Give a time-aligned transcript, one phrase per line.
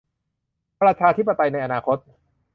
[0.81, 1.97] ประชาธิปไตยในอนาคต